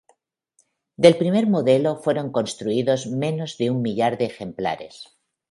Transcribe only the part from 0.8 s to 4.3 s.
Del primer modelo fueron construidos menos de un millar de